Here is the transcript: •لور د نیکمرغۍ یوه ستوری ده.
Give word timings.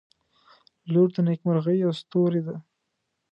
•لور 0.91 1.07
د 1.15 1.17
نیکمرغۍ 1.27 1.77
یوه 1.83 1.93
ستوری 2.01 2.41
ده. 2.47 2.55